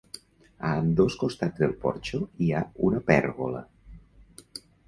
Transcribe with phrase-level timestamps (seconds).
[0.69, 3.63] A ambdós costats del porxo hi ha una pèrgola.